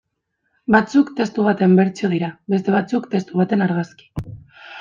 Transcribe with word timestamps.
Batzuk 0.75 1.11
testu 1.19 1.45
baten 1.49 1.77
bertsio 1.81 2.11
dira, 2.15 2.31
beste 2.55 2.75
batzuk 2.79 3.09
testu 3.15 3.43
baten 3.43 3.67
argazki. 3.67 4.13